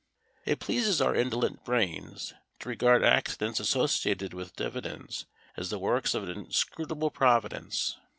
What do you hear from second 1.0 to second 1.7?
indolent